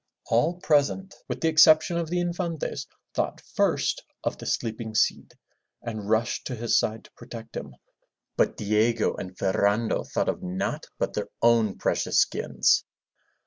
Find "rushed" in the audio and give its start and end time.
6.09-6.47